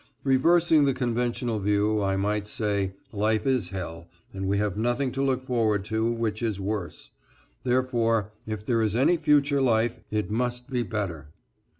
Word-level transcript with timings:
Reversing 0.23 0.85
the 0.85 0.95
conventional 0.95 1.59
view 1.59 2.01
I 2.01 2.15
might 2.15 2.47
say, 2.47 2.93
"Life 3.11 3.45
is 3.45 3.69
hell, 3.69 4.07
and 4.33 4.47
we 4.47 4.57
have 4.57 4.75
nothing 4.75 5.11
to 5.11 5.21
look 5.21 5.43
forward 5.43 5.85
to 5.85 6.09
which 6.11 6.41
is 6.41 6.59
worse, 6.59 7.11
therefore 7.63 8.31
if 8.47 8.65
there 8.65 8.81
is 8.81 8.95
any 8.95 9.17
future 9.17 9.61
life, 9.61 9.99
it 10.09 10.31
must 10.31 10.71
be 10.71 10.81
better." 10.81 11.27